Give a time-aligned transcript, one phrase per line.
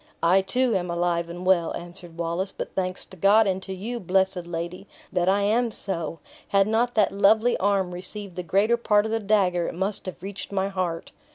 [0.23, 3.99] "I, too, am alive and well," answered Wallace; "but thanks to God, and to you,
[3.99, 6.17] blessed lady, that I am so!
[6.47, 10.23] Had not that lovely arm received the greater part of the dagger, it must have
[10.23, 11.11] reached my heart."